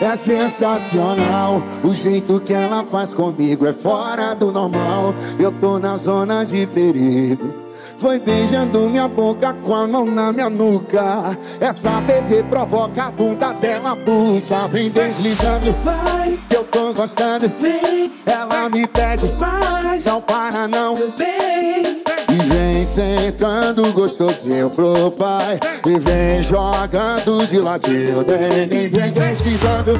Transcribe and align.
É 0.00 0.16
sensacional 0.16 1.62
o 1.82 1.92
jeito 1.92 2.40
que 2.40 2.54
ela 2.54 2.84
faz 2.84 3.12
comigo, 3.12 3.66
é 3.66 3.72
fora 3.72 4.32
do 4.34 4.52
normal. 4.52 5.12
Eu 5.38 5.50
tô 5.52 5.78
na 5.78 5.96
zona 5.96 6.44
de 6.44 6.66
perigo. 6.66 7.52
Foi 7.98 8.20
beijando 8.20 8.88
minha 8.88 9.08
boca 9.08 9.52
com 9.64 9.74
a 9.74 9.86
mão 9.88 10.06
na 10.06 10.32
minha 10.32 10.48
nuca. 10.48 11.36
Essa 11.60 12.00
bebê 12.00 12.44
provoca 12.44 13.06
a 13.06 13.10
bunda 13.10 13.52
dela, 13.54 13.96
pulsa. 13.96 14.68
Vem 14.68 14.88
deslizando, 14.88 15.72
vai, 15.82 16.38
que 16.48 16.56
eu 16.56 16.64
tô 16.64 16.94
gostando. 16.94 17.50
Vem, 17.60 18.12
ela 18.24 18.68
me 18.70 18.86
pede, 18.86 19.26
mais, 19.38 20.06
não 20.06 20.20
para 20.20 20.68
não. 20.68 20.94
Vem, 20.94 22.04
e 22.30 22.48
vem 22.48 22.84
sentando 22.84 23.92
gostosinho 23.92 24.70
pro 24.70 25.10
pai. 25.12 25.58
E 25.86 25.98
vem 25.98 26.42
jogando 26.42 27.46
de 27.46 27.58
ladinho 27.60 28.24
Vem, 28.26 28.68
vem, 28.68 28.90
vem 28.90 29.12
deslizando 29.12 29.98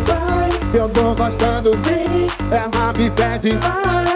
Eu 0.75 0.89
tô 0.91 1.15
gostando 1.15 1.71
Ela 2.51 2.93
me 2.93 3.11
pede 3.11 3.59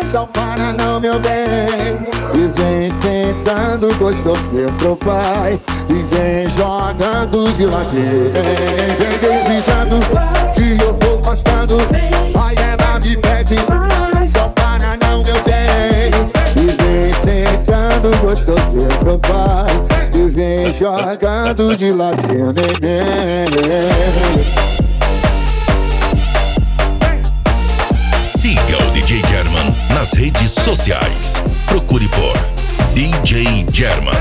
Só 0.05 0.27
para 0.27 0.73
não, 0.75 1.01
meu 1.01 1.19
bem 1.21 2.07
E 2.35 2.49
vem 2.61 2.93
sentando 2.93 3.95
gostosinho 3.97 4.71
pro 4.73 4.97
pai. 4.97 5.59
E 5.89 5.95
vem 6.15 6.49
jogando 6.51 7.51
de 7.53 7.65
ladinho 7.65 8.31
Vem, 8.31 8.97
vem 8.97 9.19
deslizando 9.19 9.97
Que 10.55 10.83
eu 10.83 10.93
tô 10.95 11.19
gostando 11.19 11.77
Aí 12.39 12.57
ela 12.57 12.99
me 13.01 13.17
pede 13.17 13.57
Só 14.29 14.49
para 14.49 14.99
não, 14.99 15.23
meu 15.23 15.43
bem 15.45 15.63
e 16.55 16.67
vem 16.67 17.13
sentando 17.15 17.72
gostosinho 18.21 18.89
pro 19.01 19.19
pai 19.19 19.67
E 20.15 20.29
vem 20.29 20.73
jogando 20.73 21.77
de 21.77 21.93
ladinho 21.93 22.53
neném 22.53 23.47
Siga 28.21 28.77
o 28.77 28.91
DJ 28.91 29.23
German 29.29 29.75
nas 29.95 30.13
redes 30.15 30.51
sociais. 30.51 31.41
Procure 31.67 32.09
por 32.09 32.37
DJ 32.93 33.65
German 33.73 34.13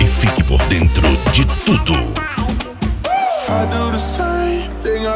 e 0.00 0.04
fique 0.04 0.42
por 0.42 0.60
dentro 0.64 1.06
de 1.32 1.44
tudo. 1.64 1.94
I 3.50 3.66
do 3.66 3.92
the 3.92 3.98
same 3.98 4.37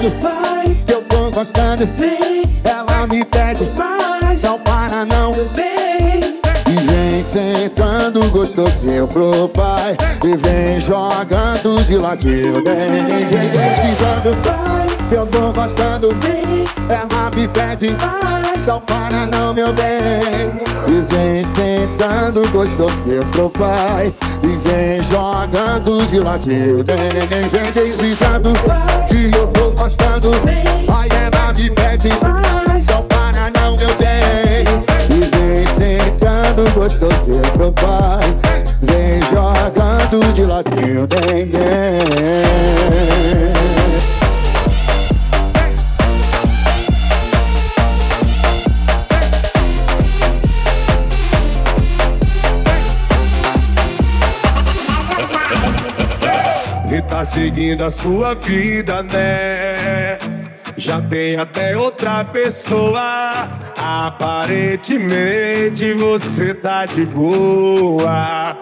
deslizando, 0.00 0.10
vai, 0.20 0.76
eu 0.88 1.02
tô 1.02 1.30
gostando. 1.30 1.86
Vem, 1.98 2.42
ela 2.64 3.06
me 3.06 3.24
pede, 3.24 3.68
mas 3.76 4.42
não 4.42 4.58
para 4.58 5.04
não. 5.04 5.32
Vem, 5.32 6.40
e 6.66 6.72
vem 6.72 7.22
sentando 7.22 8.28
gostosinho 8.30 9.06
pro 9.06 9.48
pai. 9.48 9.96
E 10.24 10.36
vem 10.36 10.80
jogando 10.80 11.82
de 11.84 11.98
ladinho. 11.98 12.54
Vem, 12.64 13.94
vai, 14.42 14.86
que 15.08 15.14
eu 15.14 15.26
tô 15.26 15.52
gostando. 15.52 16.08
Vem, 16.20 16.64
ela 16.88 17.30
me 17.34 17.48
pede, 17.48 17.94
mas 18.00 18.66
não 18.66 18.80
para 18.80 19.26
não, 19.26 19.52
meu 19.52 19.72
bem. 19.72 20.60
E 20.88 21.02
vem 21.12 21.44
sentando 21.44 22.48
gostosinho 22.50 23.24
pro 23.26 23.50
pai. 23.50 24.12
E 24.42 24.56
vem 24.68 25.02
jogando 25.02 26.06
de 26.06 26.18
ladinho. 26.18 26.84
Vem, 26.84 27.26
vem, 27.28 27.48
vem 27.48 27.72
deslizando, 27.72 28.52
que 29.08 29.36
eu 29.36 29.49
tô 29.80 29.84
gostando. 29.84 30.30
Aí 30.94 31.08
ela 31.10 31.52
me 31.54 31.70
pede, 31.70 32.08
não 32.88 33.02
para 33.04 33.50
não, 33.50 33.76
meu 33.76 33.94
bem. 33.96 34.64
E 35.08 35.20
vem 35.36 35.66
sentando 35.66 36.70
gostosinho 36.72 37.42
pro 37.52 37.72
pai. 37.72 38.36
Vem 38.82 39.22
jogando 39.30 40.32
de 40.32 40.44
ladinho. 40.44 41.08
E 56.92 57.02
tá 57.02 57.24
seguindo 57.24 57.84
a 57.84 57.90
sua 57.90 58.34
vida, 58.34 59.02
né? 59.04 59.69
Já 60.76 61.00
tem 61.00 61.36
até 61.36 61.76
outra 61.76 62.24
pessoa. 62.24 63.48
Aparentemente 63.76 65.92
você 65.94 66.54
tá 66.54 66.86
de 66.86 67.04
boa. 67.04 68.56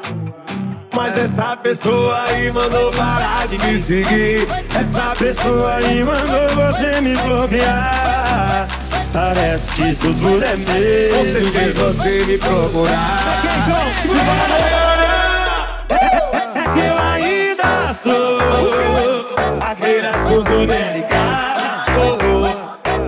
Mas 0.93 1.17
essa 1.17 1.57
pessoa 1.57 2.25
aí 2.25 2.51
mandou 2.51 2.91
parar 2.91 3.47
de 3.47 3.57
me 3.59 3.79
seguir. 3.79 4.49
Essa 4.79 5.15
pessoa 5.17 5.77
aí 5.77 6.03
mandou 6.03 6.49
você 6.57 7.01
me 7.01 7.15
bloquear. 7.17 8.67
Parece 9.13 9.71
que 9.73 9.91
isso 9.91 10.15
tudo 10.15 10.43
é 10.45 10.57
meu. 10.57 11.25
Você 11.25 11.45
fez 11.51 11.75
você 11.75 12.25
me 12.25 12.39
procurar. 12.39 13.43
É 16.55 16.63
que 16.73 16.81
eu 16.81 16.99
ainda 16.99 17.93
sou 17.95 18.39
aquele 19.61 20.07
assunto 20.07 20.67
delicado. 20.67 21.93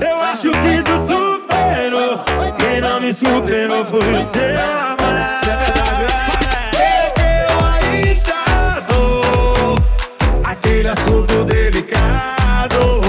Eu 0.01 0.21
acho 0.23 0.51
que 0.51 0.83
tu 0.83 0.99
superou. 1.07 2.25
Quem 2.57 2.81
não 2.81 3.01
me 3.01 3.13
superou 3.13 3.85
foi 3.85 3.99
o 4.01 4.25
seu 4.25 4.61
amor. 4.61 5.01
Eu 7.19 7.51
ainda 7.67 8.81
sou 8.81 9.75
aquele 10.45 10.89
assunto 10.89 11.45
delicado. 11.45 13.00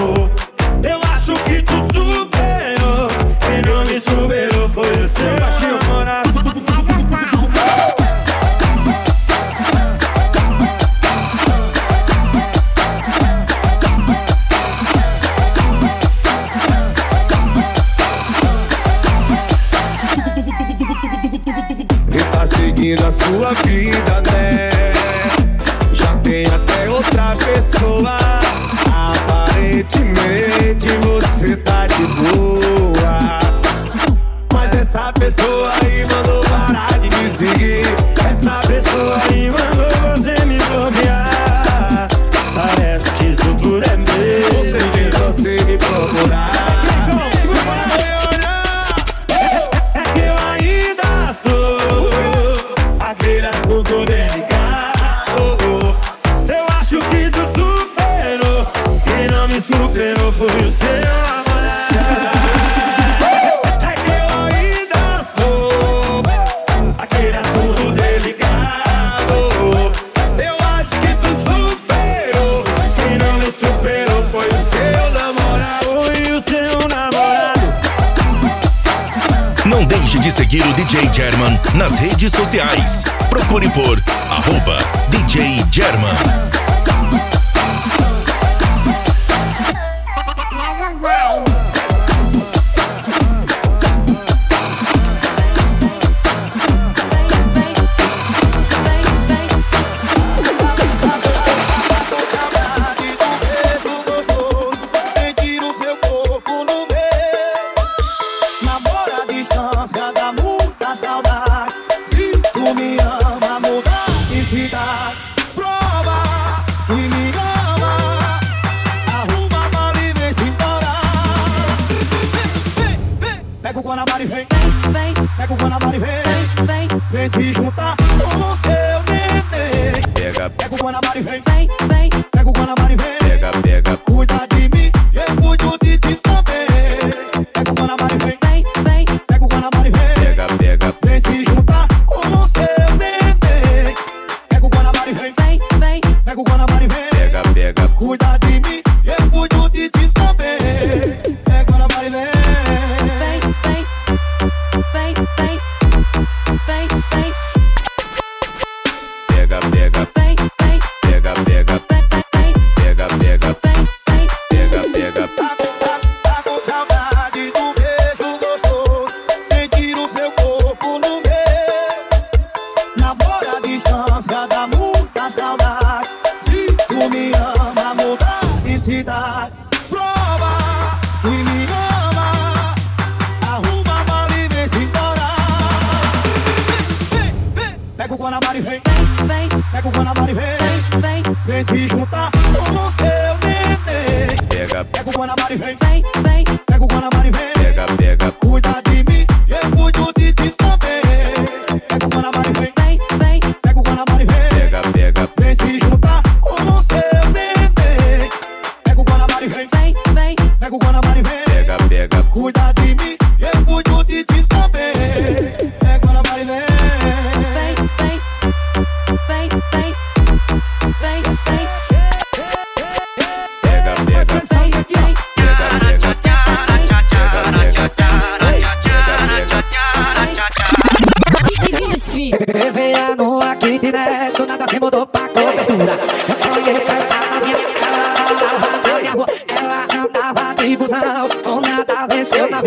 nobody 130.92 131.22
vem 131.22 131.51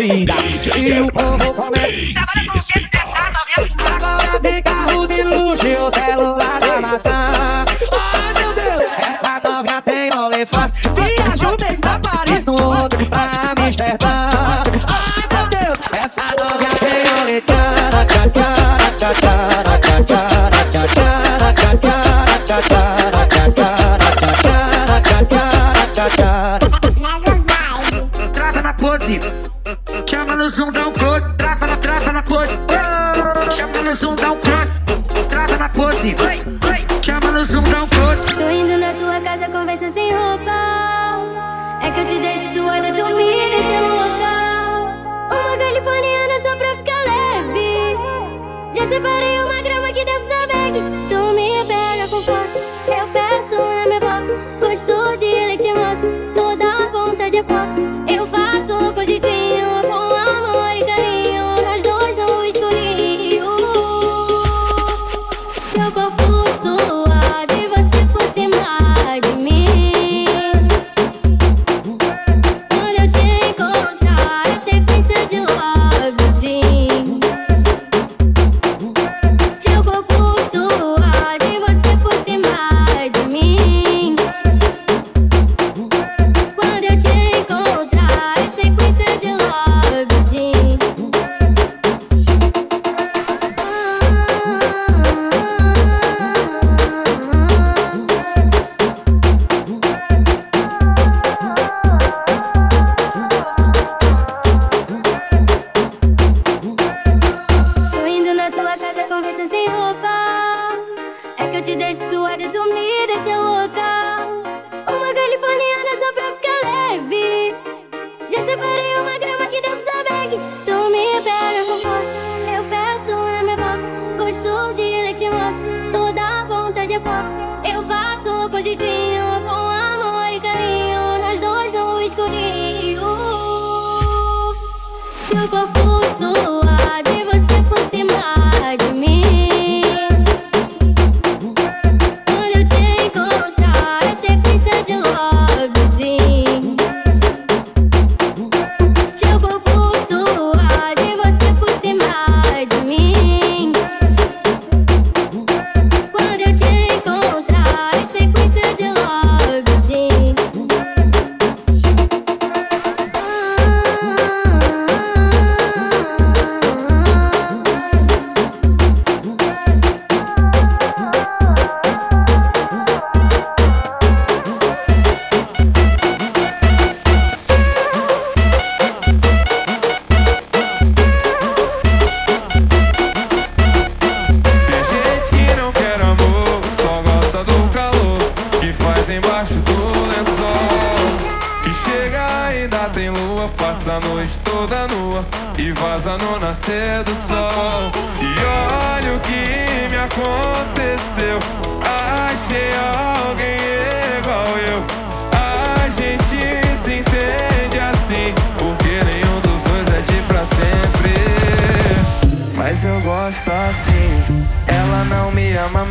body. 0.07 0.81
You 0.81 1.09
over 1.15 1.54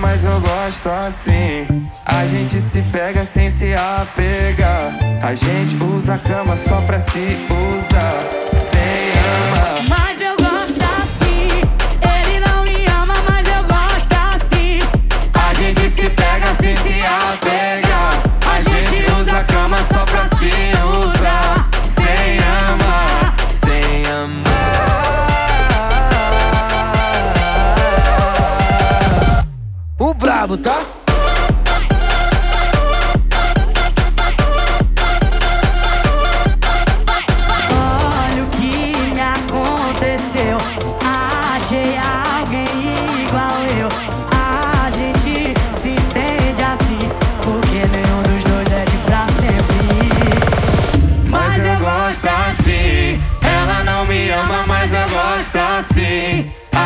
mas 0.00 0.24
eu 0.24 0.40
gosto 0.40 0.88
assim. 0.88 1.88
A 2.04 2.26
gente 2.26 2.60
se 2.60 2.82
pega 2.82 3.24
sem 3.24 3.48
se 3.50 3.74
apegar. 3.74 4.92
A 5.22 5.34
gente 5.34 5.76
usa 5.82 6.14
a 6.14 6.18
cama 6.18 6.56
só 6.56 6.80
pra 6.82 6.98
se 6.98 7.38
usar. 7.76 8.18
Sem 8.54 9.10
amar. 9.24 9.98
Mas 9.98 10.20
eu 10.20 10.36
gosto 10.36 10.80
assim. 11.02 11.62
Ele 12.02 12.40
não 12.40 12.64
me 12.64 12.86
ama, 12.86 13.14
mas 13.28 13.46
eu 13.46 13.62
gosto 13.64 14.14
assim. 14.34 14.78
A 15.34 15.52
gente 15.54 15.88
se 15.88 16.08
pega 16.10 16.52
sem 16.54 16.76
se 16.76 16.94
apegar. 17.02 18.22
A 18.46 18.60
gente 18.60 19.12
usa 19.20 19.38
a 19.38 19.44
cama 19.44 19.78
só 19.82 20.04
pra 20.04 20.26
se 20.26 20.46
usar. 20.46 21.03
Tá? 30.58 30.93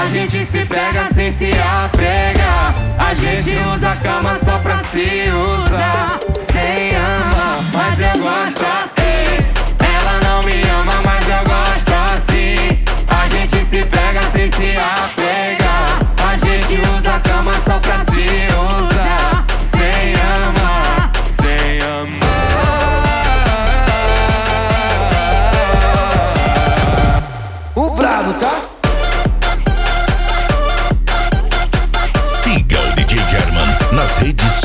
Gente 0.09 0.41
se 0.41 0.65
pega 0.65 1.05
sem 1.05 1.31
se 1.31 1.51
apegar. 1.53 2.75
A 2.99 3.15
gente 3.15 3.55
usa 3.73 3.93
a 3.93 3.97
cama 3.97 4.35
só 4.35 4.59
pra 4.59 4.77
se 4.79 5.25
usar. 5.31 6.19
Sem 6.39 6.97
amar, 6.97 7.61
mas 7.75 8.01
eu 8.01 8.19
gosto 8.19 8.65
assim. 8.83 9.45
Ela 9.79 10.21
não 10.25 10.43
me 10.43 10.61
ama, 10.63 10.95
mas 11.05 11.25
eu 11.29 11.45
gosto 11.45 11.93
assim. 12.15 12.79
A 13.07 13.29
gente 13.29 13.63
se 13.63 13.85
pega 13.85 14.23
sem 14.23 14.47
se 14.47 14.77
apegar. 14.77 16.01
A 16.27 16.37
gente 16.37 16.81
usa 16.97 17.17
a 17.17 17.21
cama 17.21 17.53
só 17.59 17.79
pra 17.79 17.99
se 17.99 18.08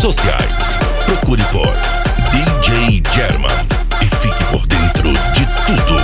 sociais. 0.04 0.78
Procure 1.06 1.42
por 1.46 1.74
DJ 2.34 3.02
German 3.14 3.56
e 4.02 4.16
fique 4.18 4.44
por 4.52 4.68
dentro 4.68 5.14
de 5.14 5.46
tudo. 5.66 5.96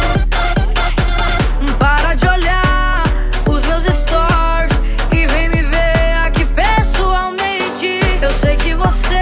Para 1.77 2.13
de 2.13 2.25
olhar 2.25 3.03
os 3.46 3.65
meus 3.65 3.84
stories 3.84 4.72
e 5.12 5.27
vem 5.27 5.50
me 5.50 5.63
ver 5.63 6.15
aqui 6.25 6.46
pessoalmente. 6.46 8.00
Eu 8.22 8.29
sei 8.29 8.56
que 8.56 8.74
você 8.74 9.22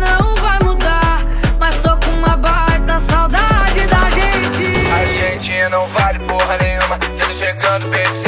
não 0.00 0.34
vai 0.42 0.58
mudar, 0.58 1.24
mas 1.60 1.76
tô 1.76 1.96
com 1.98 2.10
uma 2.10 2.36
baita 2.36 2.98
saudade 2.98 3.86
da 3.86 4.10
gente. 4.10 4.90
A 4.90 5.06
gente 5.06 5.68
não 5.70 5.86
vale 5.86 6.18
porra 6.18 6.58
nenhuma. 6.60 6.98
Já 7.16 7.26
tô 7.26 7.32
chegando, 7.34 7.86
baby, 7.86 8.18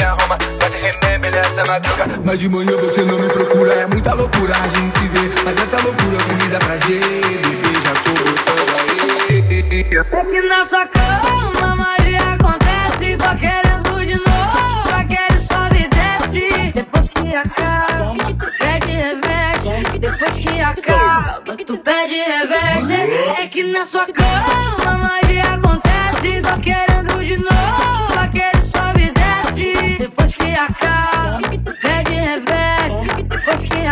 Mas 2.23 2.39
de 2.39 2.49
manhã 2.49 2.75
você 2.77 3.01
não 3.03 3.19
me 3.19 3.27
procura, 3.27 3.73
é 3.73 3.85
muita 3.87 4.13
loucura 4.13 4.53
a 4.53 4.67
gente 4.79 4.99
se 4.99 5.07
vê. 5.07 5.31
Mas 5.43 5.57
essa 5.61 5.77
loucura 5.81 6.17
é 6.17 6.23
comida 6.29 6.59
pra 6.59 6.77
gente, 6.77 7.37
bebê, 7.37 7.73
já 7.83 7.93
tô 8.03 8.11
gostando 8.11 8.73
aí. 8.79 9.97
É 10.11 10.23
que 10.25 10.41
nessa 10.47 10.87
cama 10.87 11.75
magia 11.75 12.19
acontece. 12.33 13.17
Tô 13.17 13.35
querendo 13.37 14.05
de 14.05 14.15
novo, 14.15 14.95
aquele 14.95 15.37
sobe 15.37 15.83
e 15.83 15.87
desce. 15.89 16.71
Depois 16.73 17.09
que 17.09 17.35
acaba, 17.35 18.15
tu 18.37 18.47
pede 18.59 18.91
reverse. 18.91 19.99
Depois 19.99 20.37
que 20.37 20.61
acaba, 20.61 21.55
tu 21.65 21.77
pede 21.77 22.15
reverse. 22.15 22.95
É 23.39 23.47
que 23.47 23.63
na 23.63 23.85
sua 23.85 24.05
cama 24.07 24.97
magia 24.97 25.43
acontece. 25.53 26.41
Tô 26.41 26.59
querendo 26.59 27.23
de 27.23 27.37
novo, 27.37 27.82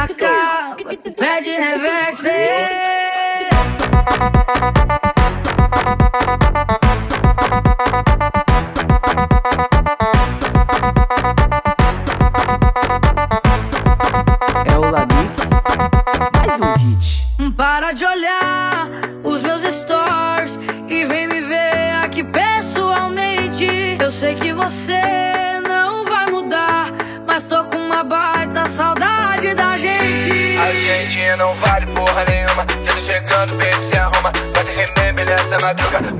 Acaba, 0.02 0.76
tu 1.04 1.12
pede. 1.14 1.52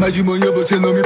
Madruga. 0.02 0.06
Mas 0.06 0.16
de 0.16 0.24
manhã 0.24 0.52
você 0.52 0.80
não 0.80 0.94
me 0.94 1.01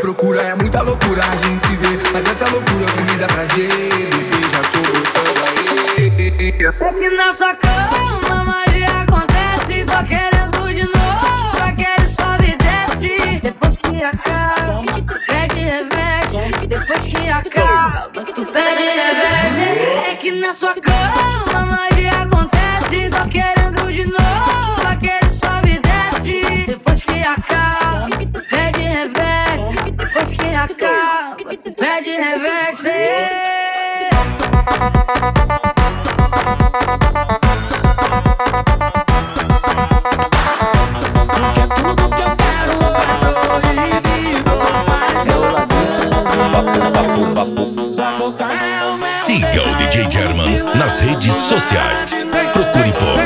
Siga 49.03 49.63
o 49.63 49.75
DJ 49.75 50.07
German 50.11 50.63
nas 50.75 50.99
redes 50.99 51.35
sociais. 51.35 52.25
Procure 52.53 52.91
por 52.93 53.17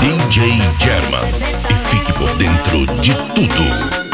DJ 0.00 0.60
German 0.80 1.28
e 1.70 1.74
fique 1.88 2.12
por 2.14 2.28
dentro 2.36 2.86
de 3.00 3.14
tudo. 3.14 4.05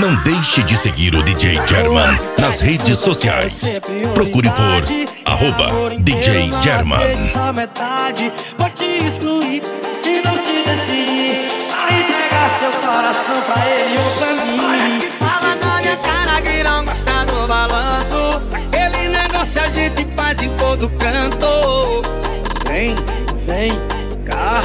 Não 0.00 0.14
deixe 0.22 0.62
de 0.62 0.78
seguir 0.78 1.14
o 1.14 1.22
DJ 1.22 1.60
German 1.66 2.18
nas 2.38 2.60
redes 2.60 2.98
sociais. 2.98 3.78
Procure 4.14 4.48
por 4.48 5.30
arroba 5.30 5.94
DJ 5.98 6.50
German. 6.62 7.20
Só 7.20 7.52
metade, 7.52 8.32
vou 8.56 8.70
te 8.70 8.84
excluir 9.04 9.62
se 9.92 10.22
não 10.24 10.34
se 10.38 10.62
decidir. 10.64 11.50
A 11.70 11.92
entregar 11.92 12.48
seu 12.48 12.70
coração 12.80 13.42
pra 13.42 13.68
ele 13.68 13.98
ou 13.98 14.10
pra 14.16 14.32
mim. 14.42 15.00
Fala 15.18 15.54
na 15.56 15.80
minha 15.82 15.96
cara 15.98 16.40
que 16.40 16.62
não 16.62 16.82
gosta 16.86 17.26
do 17.26 17.46
balanço. 17.46 18.42
Aquele 18.54 19.08
negócio 19.08 19.60
a 19.60 19.68
gente 19.68 20.06
faz 20.16 20.42
em 20.42 20.48
todo 20.56 20.88
canto. 20.98 22.00
Vem, 22.66 22.96
vem 23.46 23.72
cá 24.24 24.62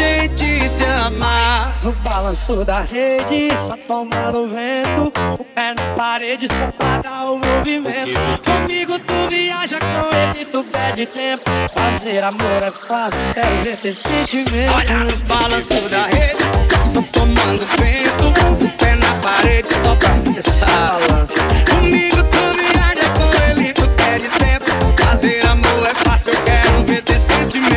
gente 0.00 0.68
se 0.68 0.84
amar. 0.84 1.78
No 1.82 1.92
balanço 1.92 2.64
da 2.64 2.80
rede, 2.80 3.54
só 3.56 3.76
tomando 3.76 4.48
vento. 4.48 5.12
O 5.38 5.44
pé 5.44 5.74
na 5.74 5.94
parede, 5.94 6.48
só 6.48 6.66
pra 6.72 6.98
dar 6.98 7.24
o 7.30 7.38
movimento. 7.38 8.18
Comigo 8.44 8.98
tu 8.98 9.28
viaja, 9.28 9.78
com 9.78 10.16
ele 10.16 10.44
tu 10.46 10.64
perde 10.64 11.06
tempo. 11.06 11.50
Fazer 11.74 12.24
amor 12.24 12.62
é 12.62 12.70
fácil, 12.70 13.26
quero 13.34 13.62
ver 13.62 13.76
ter 13.76 13.92
sentimento. 13.92 14.74
Olha 14.74 14.98
no 15.04 15.16
balanço 15.26 15.88
da 15.88 16.06
rede, 16.06 16.44
só 16.86 17.02
tomando 17.12 17.64
vento. 17.76 18.64
O 18.64 18.68
pé 18.78 18.94
na 18.96 19.14
parede, 19.20 19.68
só 19.68 19.94
pra 19.96 20.32
cessar 20.32 20.98
balanço. 20.98 21.40
Comigo 21.68 22.16
tu 22.24 22.42
viaja, 22.58 23.08
com 23.16 23.60
ele 23.60 23.72
tu 23.72 23.86
perde 23.88 24.28
tempo. 24.38 25.02
Fazer 25.02 25.44
amor 25.46 25.88
é 25.90 25.94
fácil, 26.08 26.32
eu 26.32 26.42
quero 26.42 26.84
ver 26.84 27.02
ter 27.02 27.18
sentimento. 27.18 27.70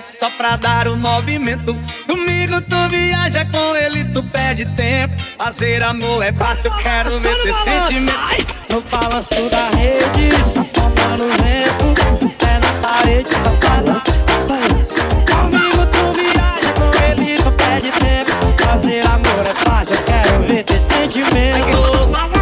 Parede 0.00 0.10
só 0.10 0.30
pra 0.30 0.56
dar 0.56 0.88
o 0.88 0.96
movimento. 0.96 1.76
Comigo 2.06 2.60
tu 2.62 2.88
viaja, 2.88 3.44
com 3.46 3.76
ele 3.76 4.04
tu 4.04 4.22
perde 4.22 4.64
tempo. 4.76 5.14
Fazer 5.36 5.82
amor 5.82 6.22
é 6.22 6.32
fácil, 6.34 6.70
eu 6.70 6.76
quero 6.78 7.10
ver 7.18 7.42
ter 7.42 7.54
sentimento. 7.54 8.54
No 8.70 8.80
balanço 8.82 9.34
da 9.50 9.70
rede, 9.76 10.42
só 10.42 10.64
tomando 10.64 11.28
vento. 11.42 12.30
Pé 12.38 12.58
na 12.58 12.88
parede 12.88 13.30
só 13.30 13.50
balança, 13.68 14.24
balança. 14.48 15.02
Comigo 15.02 15.86
tu 15.86 16.12
viaja, 16.14 16.72
com 16.72 17.22
ele 17.22 17.36
tu 17.42 17.52
perde 17.52 17.90
tempo. 17.92 18.64
Fazer 18.64 19.06
amor 19.06 19.46
é 19.46 19.70
fácil, 19.70 19.96
eu 19.96 20.02
quero 20.04 20.42
ver 20.42 20.64
ter 20.64 20.78
sentimento. 20.78 22.39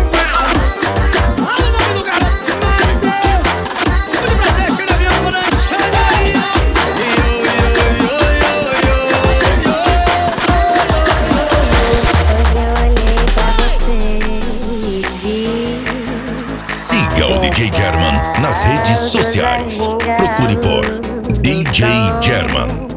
Sociais. 19.11 19.89
Procure 20.19 20.57
por 20.57 20.85
DJ 21.41 21.87
German 22.21 22.88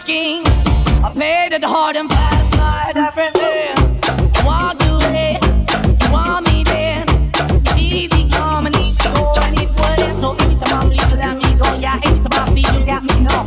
asking. 0.00 0.42
I 1.04 1.10
played 1.12 1.52
it 1.52 1.64
hard 1.64 1.96
and 1.96 2.08
fast, 2.10 2.56
not 2.56 2.96
everything. 2.96 3.76
I 4.36 4.42
walked 4.44 4.82
away, 4.84 5.38
you 6.00 6.12
want 6.12 6.46
me 6.48 6.64
then. 6.64 7.06
Easy 7.76 8.28
come 8.30 8.66
and 8.66 8.76
easy 8.76 9.08
go, 9.14 9.32
it 9.36 9.68
let 11.16 11.36
me 11.36 11.54
go. 11.58 11.74
Yeah, 11.74 12.00
let 12.86 13.02
me 13.02 13.20
know. 13.20 13.46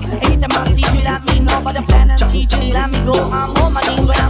Let 1.04 1.26
me 1.26 1.40
know. 1.40 1.62
But 1.64 1.74
the 1.74 1.82
plan 1.82 2.12
and 2.12 2.32
teaching, 2.32 2.72
let 2.72 2.90
me 2.92 3.00
go. 3.06 3.14
I'm 3.32 3.56
on 3.58 3.74
my 3.74 3.82
knees 3.82 4.23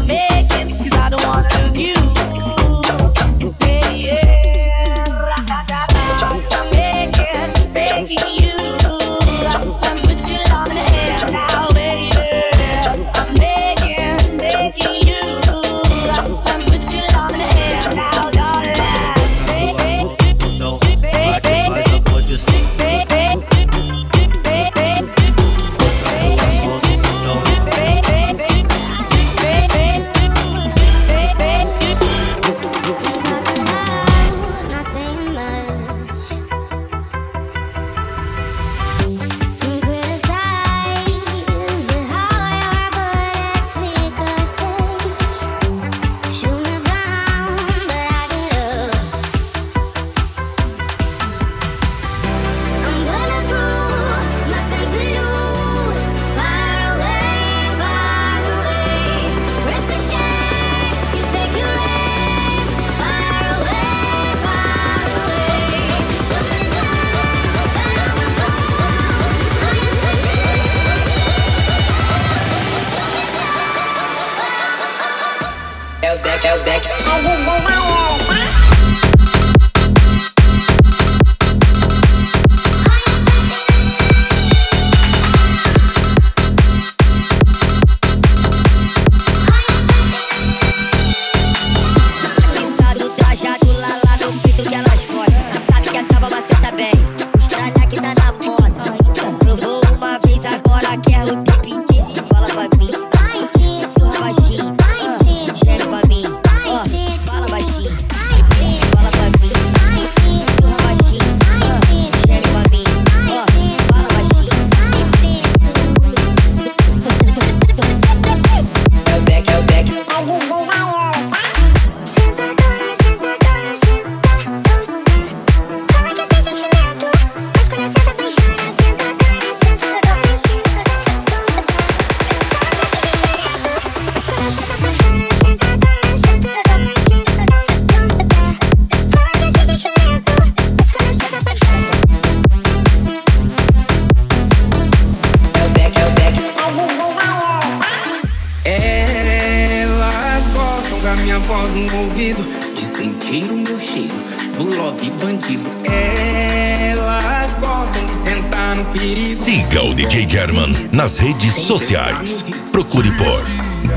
sociais. 161.80 162.46
Procure 162.72 163.10
por 163.14 163.44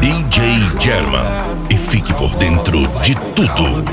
DJ 0.00 0.40
German 0.80 1.26
e 1.68 1.76
fique 1.76 2.10
por 2.14 2.34
dentro 2.36 2.80
de 3.02 3.14
tudo. 3.14 3.84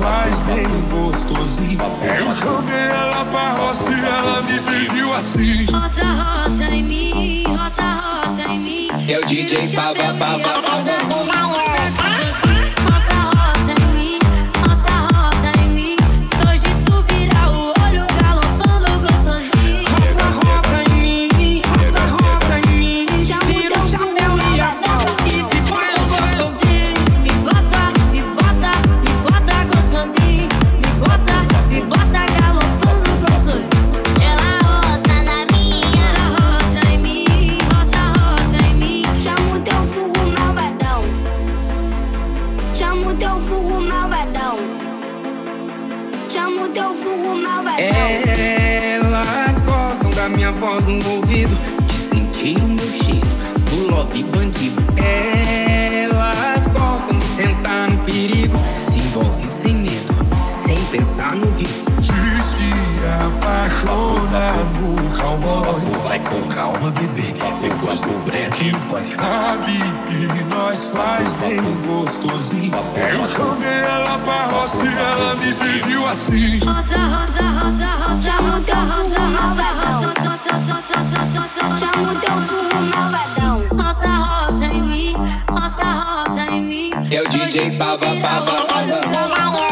Faz 0.00 0.38
bem 0.46 0.66
gostosinho. 0.90 1.78
Eu 2.02 2.30
chamei 2.32 2.88
ela 2.88 3.24
pra 3.26 3.50
roça 3.52 3.90
e 3.90 4.00
ela 4.00 4.42
me 4.42 4.60
pediu 4.60 5.14
assim: 5.14 5.66
Roça, 5.66 6.04
roça 6.04 6.64
em 6.64 6.82
mim, 6.82 7.44
roça, 7.46 7.82
roça 7.82 8.42
em 8.50 8.58
mim. 8.60 8.88
É 9.08 9.18
o 9.18 9.26
DJ 9.26 9.76
Baba 9.76 10.14
Baba 10.14 10.38
Baba. 10.38 11.21
Com 66.32 66.48
calma, 66.48 66.90
bebê, 66.92 67.34
depois 67.60 68.00
do 68.00 68.24
break 68.24 68.72
Mas 68.90 69.08
sabe 69.08 69.72
que 70.06 70.44
nós 70.44 70.86
faz 70.86 71.30
bem 71.34 71.60
gostosinho 71.86 72.72
Eu 72.96 73.22
chamei 73.26 73.68
ela 73.68 74.18
pra 74.20 74.46
roça 74.46 74.82
e 74.82 74.88
ela 74.88 75.34
me 75.34 75.52
pediu 75.52 76.08
assim 76.08 76.58
Rosa, 76.60 76.96
roça, 76.96 77.42
rosa, 77.42 77.84
roça, 77.84 78.32
rosa, 78.40 78.74
roça, 78.74 78.80
Rosa, 78.80 79.20
rosa, 79.20 80.00
roça, 80.00 80.32
roça, 80.32 80.54
roça, 80.72 80.96
roça, 81.02 81.62
rosa, 81.62 81.90
o 81.90 82.04
rosa, 82.06 82.30
rosa, 82.32 82.80
malvadão 82.96 83.56
Roça, 83.76 84.64
em 84.64 84.82
mim, 84.82 85.14
roça, 85.50 85.84
roça 85.84 86.40
em 86.46 86.62
mim 86.62 86.90
É 87.10 87.20
o 87.20 87.28
DJ 87.28 87.72
Pava, 87.72 88.06
Pava, 88.22 88.52
Pava 88.52 89.71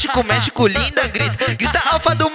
México, 0.00 0.24
México 0.24 0.66
linda, 0.66 1.06
grita, 1.08 1.54
grita 1.54 1.78
alfa 1.92 2.14
do 2.14 2.29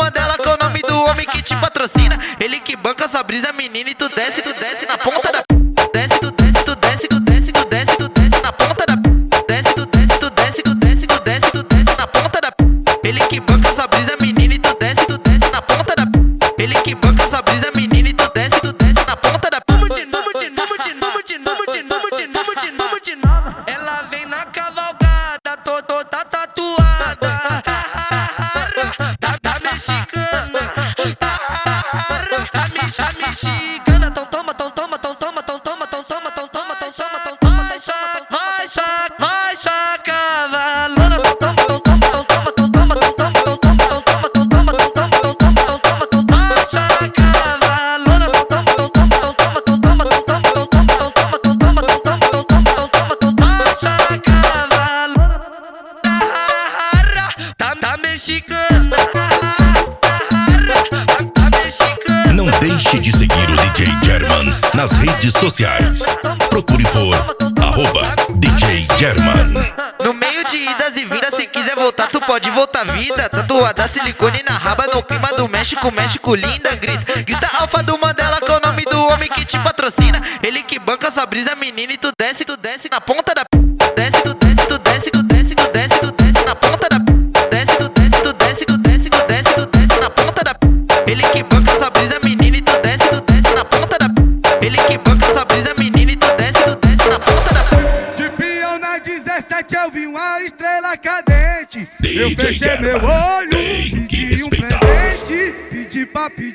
da 73.75 73.89
silicone 73.89 74.41
na 74.43 74.57
raba 74.57 74.87
no 74.93 75.03
clima 75.03 75.27
do 75.33 75.47
México, 75.47 75.91
México 75.91 76.33
linda, 76.33 76.75
grita. 76.75 77.23
Grita 77.23 77.47
alfa 77.59 77.83
do 77.83 77.99
Mandela 77.99 78.39
que 78.39 78.49
é 78.49 78.55
o 78.55 78.59
nome 78.59 78.83
do 78.85 79.05
homem 79.07 79.29
que 79.29 79.43
te 79.43 79.59
patrocina. 79.59 80.21
Ele 80.41 80.63
que 80.63 80.79
banca 80.79 81.11
sua 81.11 81.25
brisa, 81.25 81.55
menina, 81.55 81.93
e 81.93 81.97
tu 81.97 82.09
desce, 82.17 82.45
tu 82.45 82.55
desce 82.55 82.89
na 82.89 83.01
ponta 83.01 83.35
da 83.35 83.43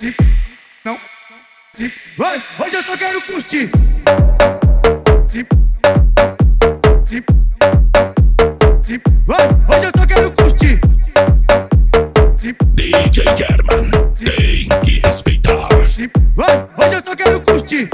sim 0.00 0.14
não 0.82 0.98
sim 1.74 1.92
vai. 2.16 2.42
Hoje 2.58 2.76
eu 2.76 2.82
só 2.82 2.96
quero 2.96 3.20
curtir. 3.20 3.70
sim 5.28 5.44
sim 7.04 7.22
sim 8.82 8.98
vai. 9.26 9.48
Hoje 9.68 9.86
eu 9.86 9.92
só 9.94 10.06
quero 10.06 10.30
curtir. 10.30 10.80
Se, 12.38 12.56
DJ 12.72 13.24
German 13.36 13.90
tem 14.14 14.68
que 14.80 15.00
respeitar. 15.06 15.68
sim 15.90 16.08
vai. 16.34 16.66
Hoje 16.78 16.94
eu 16.94 17.02
só 17.02 17.14
quero 17.14 17.40
curtir. 17.42 17.90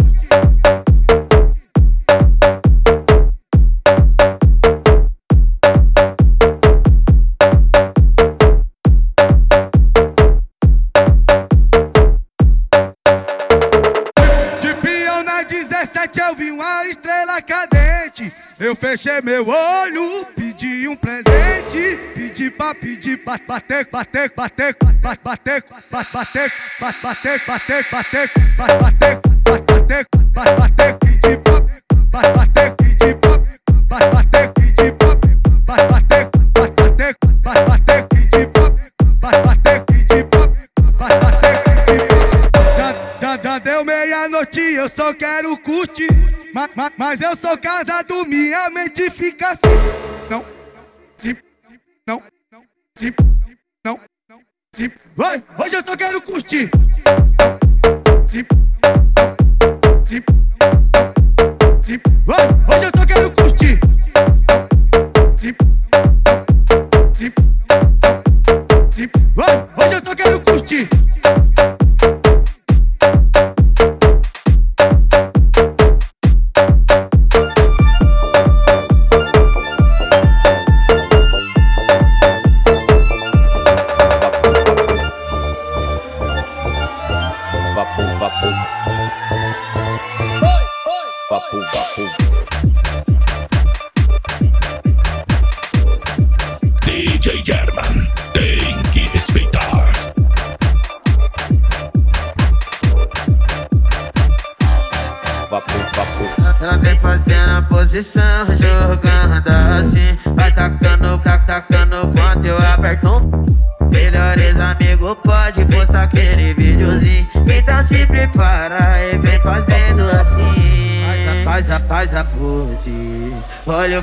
pedir 22.81 23.17
bater, 23.25 23.87
bater, 23.91 24.31
bater, 24.35 24.77
bater, 24.77 25.19
bater, 25.23 25.23
bater, 25.23 25.63
bater, 25.91 26.51
bater, 26.81 27.41
bater, 27.47 27.85
bater, 27.91 28.29
bater, 28.37 29.09
bater, 29.17 30.07
pedir 30.99 31.39
bater, 32.11 32.67
pedir 32.77 33.07
bater, 33.89 34.49
pedir 34.53 34.83
bater, 34.93 35.39
bater, 35.65 36.29
bater, 37.55 38.07
pedir 38.17 38.43
bater, 39.23 39.77
pedir 39.87 40.17
bater, 40.19 40.37
já 43.43 43.59
deu 43.59 43.85
meia-noite, 43.85 44.61
eu 44.61 44.89
só 44.89 45.15
quero 45.15 45.57
curtir. 45.59 46.09
Mas 46.97 47.21
eu 47.21 47.37
sou 47.37 47.57
casado, 47.59 48.25
minha 48.27 48.71
mente 48.71 49.11
fica 49.11 49.51
assim. 49.51 49.69
Não, 50.31 50.45
sim, 51.17 51.37
não 52.07 52.23
sim 52.97 53.13
não, 53.85 54.01
sim 54.75 54.91
Vai, 55.15 55.43
hoje 55.59 55.77
eu 55.77 55.83
só 55.83 55.97
quero 55.97 56.21
curtir. 56.21 56.71
sim 58.27 58.45
sim 60.05 60.23
sim 61.83 61.99
Vai, 62.25 62.49
hoje 62.75 62.87
eu 62.87 62.91
só 62.97 63.07
quero 63.07 63.31
curtir. 63.31 63.79
Zip. 65.39 65.57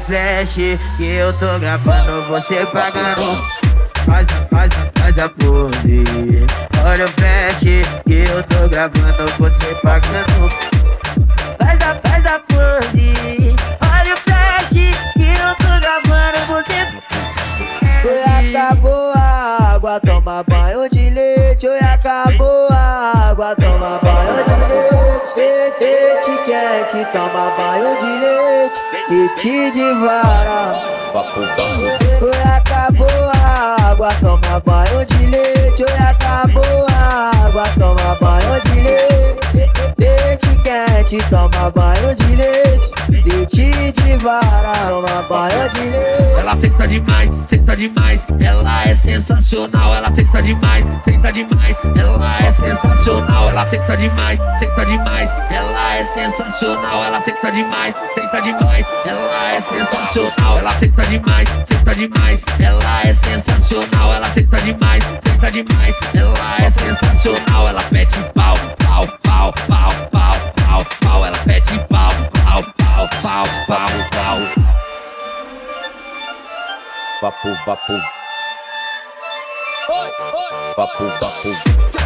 Flash 0.05 0.55
que 0.97 1.03
eu 1.03 1.33
tô 1.33 1.59
gravando, 1.59 2.23
você 2.27 2.65
pagando. 2.67 3.52
Leite 29.35 29.71
de 29.71 29.93
vara. 29.95 30.75
Oi, 32.21 32.31
acabou 32.55 33.07
a 33.35 33.89
água, 33.89 34.09
toma 34.21 34.59
banho 34.65 35.05
de 35.05 35.25
leite. 35.25 35.83
Oi, 35.83 35.97
acabou 35.97 36.85
a 36.89 37.31
água, 37.45 37.63
toma 37.77 38.17
banho 38.21 38.61
de 38.61 38.81
leite. 38.81 39.42
Leite 39.97 40.55
quente, 40.63 41.17
toma 41.29 41.69
banho 41.71 42.15
de 42.15 42.35
leite. 42.35 42.91
Leite 43.09 43.91
de 43.91 44.17
vara, 44.17 44.73
toma 44.89 45.21
banho 45.29 45.69
de 45.69 45.81
leite. 45.81 46.39
Ela 46.39 46.59
senta 46.59 46.87
demais, 46.87 47.31
senta 47.45 47.75
demais, 47.75 48.27
ela 48.39 48.83
é 48.87 48.95
sensacional. 48.95 49.93
Ela 49.95 50.13
senta 50.13 50.41
demais, 50.41 50.85
senta 51.01 51.31
demais, 51.31 51.77
ela 51.95 52.37
é 52.39 52.51
sensacional. 52.51 53.49
Ela 53.49 53.69
senta 53.69 53.97
demais, 53.97 54.39
senta 54.57 54.85
demais, 54.85 55.35
ela 55.51 55.95
é 55.95 56.03
sensacional. 56.03 57.03
Ela 57.03 57.21
senta 57.21 57.51
demais, 57.51 57.95
senta 58.13 58.41
demais, 58.41 58.87
ela 59.05 59.53
é 59.53 59.61
sensacional. 59.61 60.57
Ela 60.57 60.71
senta 60.71 61.01
demais, 61.03 61.49
senta 61.63 61.95
demais, 61.95 62.43
ela 62.59 63.01
é 63.03 63.13
sensacional. 63.13 64.13
Ela 64.13 64.25
senta 64.27 64.57
demais, 64.61 65.03
senta 65.19 65.51
demais, 65.51 65.95
ela 66.13 66.65
é 66.65 66.69
sensacional. 66.69 67.67
Ela 67.67 67.81
pede 67.83 68.17
pau, 68.33 68.55
pau, 68.85 69.07
pau, 69.23 69.42
pau, 69.51 69.91
pau, 70.11 70.33
pau, 70.55 70.81
pau. 71.01 71.25
Ela 71.25 71.37
pede 71.43 71.79
pau, 71.89 72.11
pau, 72.31 72.61
pau, 72.77 73.07
pau, 73.21 73.45
pau, 73.67 73.89
pau. 74.13 74.39
Papo, 77.21 77.49
papo. 77.65 77.95
Papo, 80.75 81.05
papo. 81.19 82.02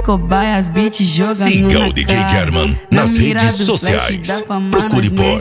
Tocando 0.00 0.24
Escobar 0.24 0.44
e 0.44 0.52
as 0.54 0.68
beats 0.68 1.06
jogando 1.06 1.34
Siga 1.34 1.78
na 1.78 1.86
o 1.86 1.92
DJ 1.92 2.16
cara. 2.16 2.28
German 2.28 2.78
Na 2.90 3.00
nas 3.02 3.16
mira 3.16 3.40
redes 3.40 3.56
sociais. 3.56 4.44
fama, 4.46 4.70
Procure 4.70 5.10
por. 5.10 5.40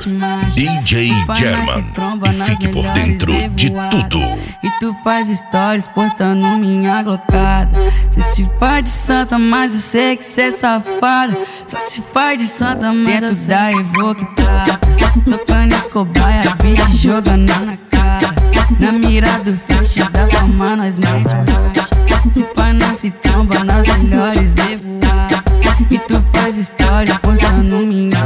DJ 0.53 1.13
German 1.35 1.85
e 2.29 2.43
fique 2.49 2.67
por 2.67 2.85
dentro 2.91 3.33
de 3.55 3.69
tudo. 3.69 4.19
E 4.63 4.69
tu 4.79 4.93
faz 5.03 5.27
stories 5.29 5.87
postando 5.87 6.45
minha 6.57 7.01
glocada 7.01 7.71
Cê 8.11 8.21
se 8.21 8.49
faz 8.59 8.83
de 8.83 8.89
santa, 8.89 9.39
mas 9.39 9.73
eu 9.73 9.79
sei 9.79 10.17
que 10.17 10.23
cê 10.23 10.41
é 10.41 10.51
safada 10.51 11.37
Só 11.65 11.79
se 11.79 12.01
faz 12.01 12.37
de 12.37 12.47
santa, 12.47 12.91
mas 12.91 13.21
Dentro 13.21 13.47
da 13.47 13.71
Evoque 13.71 14.25
Tocando 15.25 15.75
as 15.75 15.87
beats 16.57 16.97
jogando 16.99 17.47
na 17.47 17.77
cara 17.89 18.35
Na 18.79 18.91
mira 18.91 19.39
do 19.39 19.55
flash 19.55 19.95
da 19.95 20.27
fama, 20.27 20.75
nós 20.75 20.97
mete 20.97 21.33
marcha 21.33 22.08
Se 22.33 22.43
pá, 22.53 22.73
nós 22.73 22.97
se 22.97 23.09
tromba 23.09 23.63
nas 23.63 23.87
melhores 23.87 24.55
revoadas 24.55 25.39
E 25.89 25.97
tu 25.97 26.21
faz 26.33 26.57
história 26.57 27.17
postando 27.19 27.77
minha 27.77 28.19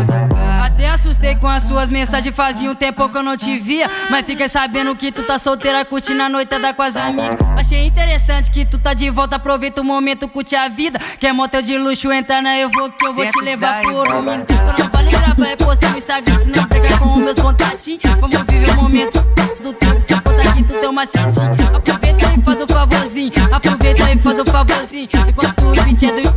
Até 0.66 0.90
assustei 0.90 1.36
com 1.36 1.48
as 1.48 1.64
suas 1.64 1.90
mensagens, 1.90 2.36
fazia 2.36 2.70
um 2.72 2.76
tempo 2.76 3.08
que 3.08 3.18
eu 3.18 3.24
não 3.24 3.38
te 3.38 3.58
via. 3.58 3.90
Mas 4.10 4.26
fiquei 4.26 4.50
sabendo 4.50 4.96
que 4.96 5.12
tu 5.12 5.24
tá 5.24 5.38
solteira, 5.38 5.86
curtindo 5.86 6.24
a 6.24 6.30
noitada 6.30 6.74
com 6.74 6.82
as 6.82 6.98
amigas. 6.98 7.38
Achei 7.58 7.86
interessante 7.86 8.50
que 8.50 8.66
tu 8.66 8.78
tá 8.78 8.94
de 8.94 9.10
volta, 9.10 9.36
aproveita 9.36 9.82
o 9.82 9.84
momento, 9.84 10.28
curte 10.28 10.56
a 10.56 10.68
vida. 10.68 11.00
Quer 11.20 11.34
motel 11.34 11.62
de 11.62 11.78
luxo, 11.78 12.12
entra 12.12 12.42
na 12.42 12.58
eu 12.58 12.70
vou 12.70 12.92
que 12.92 13.06
eu 13.06 13.14
vou 13.14 13.26
te 13.26 13.42
levar 13.42 13.82
por 13.82 14.08
um 14.08 14.22
minuto. 14.22 14.54
Não 14.54 14.90
vale 14.90 15.10
gravar, 15.12 15.48
é 15.48 15.56
postar 15.56 15.92
no 15.92 15.98
Instagram, 15.98 16.40
se 16.40 16.56
não 16.56 16.68
pegar 16.68 17.00
com 17.00 17.14
os 17.14 17.20
meus 17.20 17.40
contatinhos. 17.40 18.02
Vamos 18.20 18.36
viver 18.50 18.70
o 18.72 18.76
momento 18.76 19.22
do 19.62 19.74
tempo, 19.74 20.02
se 20.02 20.14
conta 20.16 20.50
aqui 20.50 20.64
tu 20.64 20.74
tem 20.74 20.90
uma 20.90 20.94
macetinho. 20.94 21.73
Beat 26.04 26.18
é 26.18 26.22
do. 26.22 26.36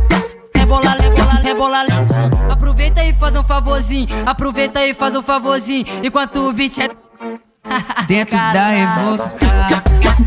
Rebola, 0.55 0.95
rebola, 0.97 1.33
rebola 1.43 1.81
lentinho. 1.81 2.51
Aproveita 2.51 3.03
e 3.03 3.13
faz 3.13 3.35
um 3.35 3.43
favorzinho. 3.43 4.07
Aproveita 4.25 4.85
e 4.85 4.93
faz 4.93 5.13
um 5.13 5.21
favorzinho. 5.21 5.85
Enquanto 6.01 6.47
o 6.47 6.53
beat 6.53 6.77
é. 6.79 6.87
Dentro 8.07 8.37
da 8.37 8.73
Evoque 8.73 9.45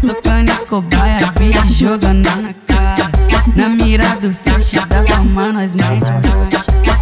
Tocando 0.02 0.50
e 0.50 1.24
as 1.24 1.32
beats 1.32 1.74
jogando 1.74 2.28
na 2.42 2.52
cara 2.66 3.10
Na 3.56 3.68
mira 3.70 4.14
do 4.16 4.30
flash 4.30 4.72
da 4.72 5.02
fama 5.06 5.50
nós 5.50 5.72
mete 5.72 6.04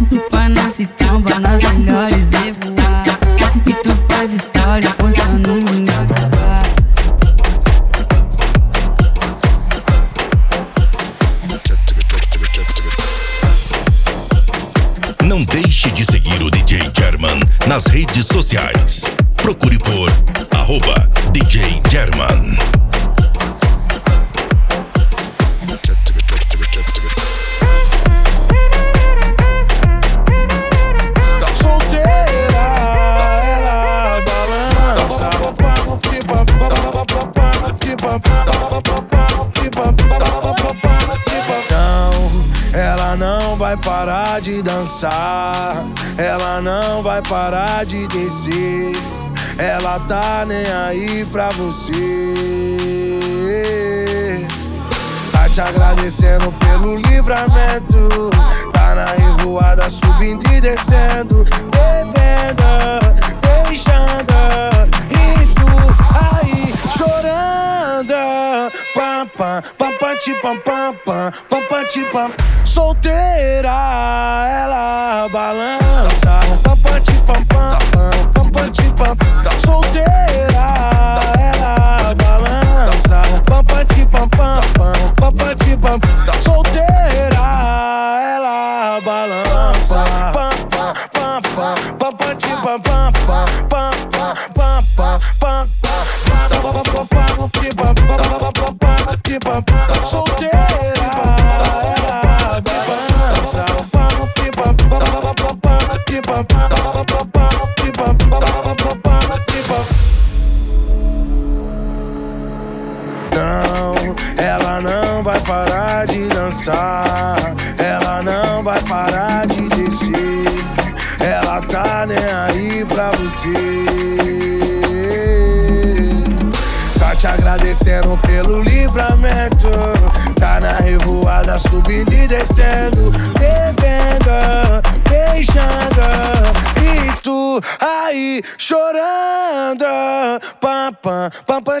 Se 0.07 0.17
pá 0.31 0.47
não 0.47 0.71
se 0.71 0.85
tromba 0.85 1.39
nas 1.39 1.61
melhores 1.61 2.31
revoadas 2.31 3.17
E 3.65 3.73
tu 3.73 3.93
faz 4.07 4.31
história 4.31 4.89
postando 4.91 5.55
minha 5.55 5.88
de 15.99 16.05
seguir 16.05 16.41
o 16.41 16.49
DJ 16.49 16.79
German 16.97 17.41
nas 17.67 17.85
redes 17.87 18.25
sociais. 18.25 19.03
Procure 19.35 19.77
por 19.79 20.09
arroba 20.57 21.09
DJ 21.33 21.81
German. 21.89 22.88
Vai 43.69 43.77
parar 43.77 44.41
de 44.41 44.63
dançar. 44.63 45.85
Ela 46.17 46.59
não 46.59 47.03
vai 47.03 47.21
parar 47.21 47.85
de 47.85 48.07
descer. 48.07 48.93
Ela 49.59 49.99
tá 50.07 50.43
nem 50.47 50.65
aí 50.71 51.23
pra 51.25 51.49
você. 51.49 51.93
Tá 55.31 55.47
te 55.47 55.61
agradecendo 55.61 56.51
pelo 56.53 56.95
livramento. 56.95 58.31
Tá 58.73 58.95
na 58.95 59.05
revoada 59.05 59.87
subindo 59.87 60.51
e 60.51 60.61
descendo. 60.61 61.45
Bebendo, 61.69 62.63
beijando 63.43 64.98
chorando. 66.89 68.71
pam 68.93 69.27
pam 69.37 69.61
pam 69.77 69.97
papati, 69.99 70.33
pam. 70.41 70.57
pam 70.59 71.31
pam 71.49 71.67
panti 71.67 72.03
pam, 72.11 72.31
Solteira, 72.63 73.69
ela 74.63 75.27
balança. 75.31 76.39
pam 76.63 76.77
pampampa, 76.77 76.79
papati, 76.83 77.13
pam. 77.23 78.25
pam 78.33 78.49
panti 78.51 78.83
pam, 78.97 79.15
Solteira, 79.59 80.65
ela 81.39 82.13
balança. 82.15 83.21
Pam, 83.45 83.63
pam, 83.63 84.29
papati, 85.15 85.77
pam. 85.77 85.99
Solteira, 86.39 87.45
ela 88.35 88.99
balança. 89.01 90.48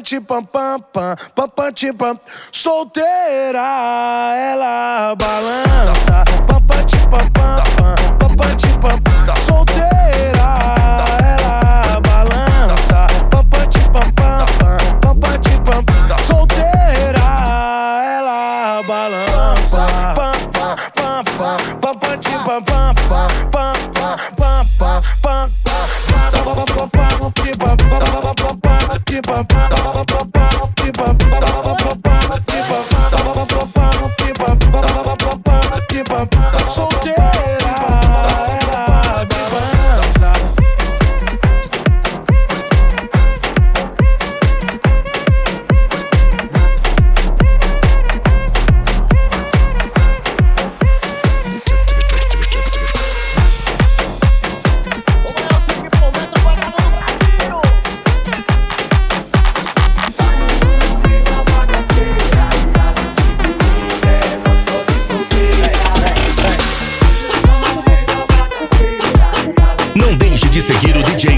ti 0.09 0.19
pam 0.19 0.43
pam 0.43 0.81
pam, 0.91 1.15
pam 1.35 1.49
pam 1.49 1.71
ti 1.71 1.93
pam. 1.93 2.19
Solteira, 2.51 3.69
ela 4.35 5.15
balança, 5.15 6.23
pam 6.47 6.59
pam 6.65 6.83
ti 6.85 6.97
pam 7.11 7.29
pam 7.31 7.63
pam. 7.77 8.18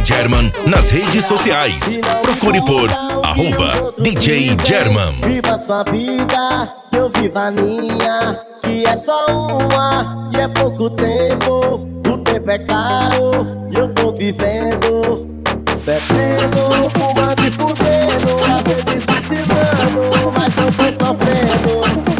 DJ 0.02 0.06
German 0.06 0.52
nas 0.66 0.89
redes 0.89 1.26
sociais. 1.26 1.99
Procure 2.24 2.60
por 2.62 2.89
arroba 3.24 3.93
DJ 3.99 4.58
German. 4.66 5.14
Viva 5.24 5.58
sua 5.58 5.84
vida, 5.84 6.74
eu 6.91 7.10
viva 7.10 7.47
a 7.47 7.52
minha, 7.52 8.39
que 8.64 8.84
é 8.86 8.95
só 8.95 9.26
uma 9.28 10.32
e 10.34 10.39
é 10.39 10.47
pouco 10.47 10.89
tempo. 10.91 11.88
O 12.08 12.18
tempo 12.20 12.49
é 12.49 12.60
caro 12.60 13.45
e 13.72 13.78
eu 13.78 13.93
tô 13.93 14.12
vivendo. 14.14 15.28
Bebendo, 15.86 16.89
fumando 16.89 17.47
e 17.47 17.52
fudendo, 17.52 18.56
às 18.56 18.64
vezes 18.64 19.06
vacilando, 19.06 20.32
mas 20.34 20.56
não 20.56 20.72
foi 20.72 20.93
sofrendo. 20.93 22.11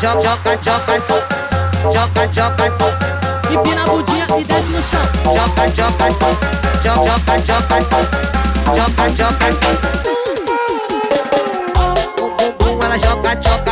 joga, 0.00 0.22
joga, 0.22 0.56
joga, 0.62 0.96
joga, 1.92 2.26
joga, 2.32 2.70
joga. 2.70 2.88
Empina 3.50 3.82
a 3.82 3.86
bundinha 3.86 4.26
e 4.38 4.44
desce 4.44 4.70
no 4.70 4.82
chão. 4.82 5.04
Joga, 5.24 5.68
joga, 5.68 6.10
joga, 6.10 6.36
joga, 6.82 7.40
joga, 7.40 7.68
joga, 7.68 9.10
joga, 9.10 9.48
joga. 9.50 9.80
joca, 12.56 12.98
joca, 12.98 12.98
joga, 12.98 13.42
joga. 13.42 13.69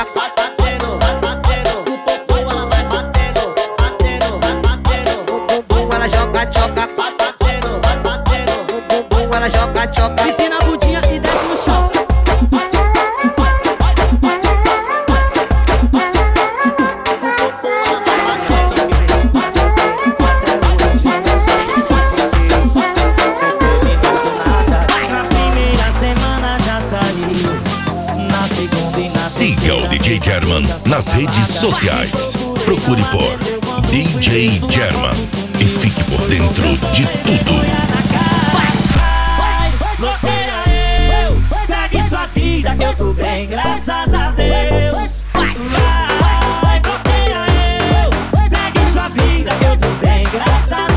sociais. 31.59 32.37
Procure 32.65 33.03
por 33.11 33.37
DJ 33.91 34.61
German 34.71 35.13
e 35.59 35.65
fique 35.65 36.05
por 36.05 36.21
dentro 36.29 36.69
de 36.93 37.05
tudo. 37.07 37.53
Vai, 38.53 38.73
vai, 39.41 39.73
Loteia 39.99 41.25
eu, 41.25 41.43
segue 41.67 42.09
sua 42.09 42.27
vida 42.27 42.77
que 42.77 42.85
eu 42.85 42.95
tô 42.95 43.13
bem, 43.13 43.49
graças 43.49 44.15
a 44.15 44.31
Deus. 44.31 45.25
Vai, 45.33 45.55
vai, 46.63 46.81
loteia 46.87 47.45
eu, 48.05 48.49
segue 48.49 48.93
sua 48.93 49.09
vida 49.09 49.51
que 49.57 49.65
eu 49.65 49.77
tô 49.77 49.89
bem, 50.01 50.25
graças 50.33 50.73
a 50.73 50.77
Deus. 50.77 50.88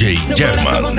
DJ 0.00 0.16
German. 0.34 0.96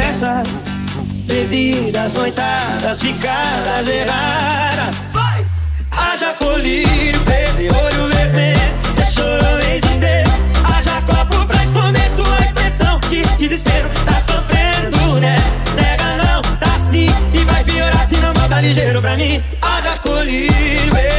Bebidas, 1.25 2.13
noitadas, 2.13 3.01
ficadas 3.01 3.87
erradas. 3.87 4.95
Vai! 5.11 5.43
Haja 5.89 6.35
colírio, 6.35 7.19
esse 7.27 7.67
olho 7.67 8.07
vermelho. 8.09 8.59
Cê 8.93 9.03
chorou 9.11 9.57
mês 9.57 9.83
inteiro. 9.85 10.29
Haja 10.63 11.01
copo 11.01 11.47
pra 11.47 11.63
esconder 11.63 12.07
sua 12.15 12.39
expressão 12.41 12.99
de 13.09 13.23
desespero. 13.39 13.89
Tá 14.05 14.21
sofrendo, 14.21 15.19
né? 15.19 15.35
Nega 15.75 16.17
não, 16.23 16.41
tá 16.59 16.77
sim. 16.91 17.09
E 17.33 17.43
vai 17.43 17.63
piorar 17.63 18.07
se 18.07 18.17
não 18.17 18.31
volta 18.35 18.61
ligeiro 18.61 19.01
pra 19.01 19.17
mim. 19.17 19.43
Haja 19.63 19.97
colírio, 19.97 20.95
esse 20.95 21.10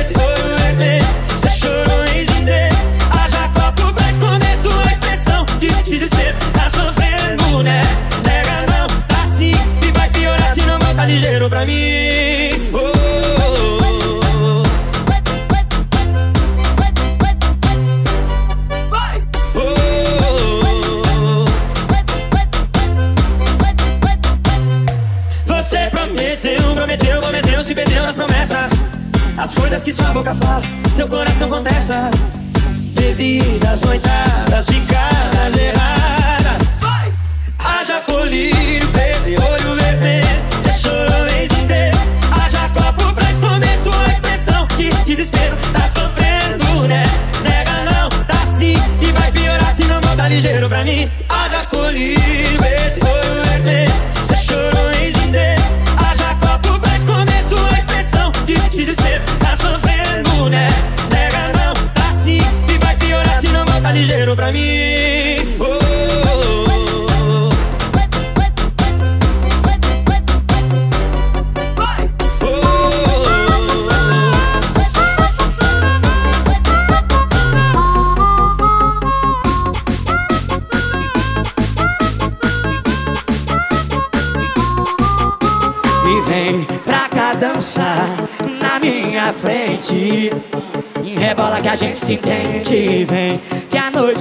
زمین 11.62 12.21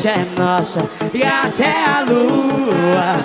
noite 0.02 0.08
é 0.08 0.26
nossa 0.39 0.89
e 1.14 1.24
até 1.24 1.86
a 1.86 2.02
lua. 2.02 3.24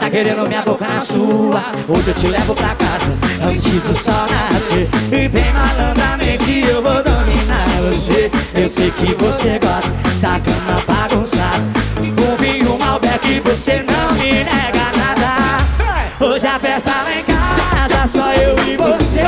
Tá 0.00 0.10
querendo 0.10 0.46
minha 0.48 0.62
boca 0.62 0.86
na 0.86 1.00
sua, 1.00 1.62
hoje 1.88 2.08
eu 2.08 2.14
te 2.14 2.26
levo 2.26 2.54
pra 2.54 2.74
casa 2.74 3.12
antes 3.44 3.84
do 3.84 3.94
sol 3.94 4.26
nascer. 4.52 4.88
E 5.12 5.28
bem 5.28 5.52
malandramente 5.52 6.66
eu 6.66 6.82
vou 6.82 7.02
dominar 7.02 7.66
você. 7.82 8.30
Eu 8.54 8.68
sei 8.68 8.90
que 8.90 9.14
você 9.14 9.58
gosta 9.58 9.92
da 10.20 10.40
cama 10.40 10.82
bagunçada. 10.86 11.64
Um 12.00 12.36
vinho 12.36 12.78
Malbec, 12.78 13.40
você 13.40 13.84
não 13.88 14.16
me 14.16 14.32
nega 14.32 14.92
nada. 14.96 16.24
Hoje 16.24 16.46
a 16.46 16.58
festa 16.58 16.90
lá 16.90 17.14
em 17.14 17.24
casa, 17.24 18.06
só 18.06 18.32
eu 18.32 18.56
e 18.66 18.76
você. 18.76 19.24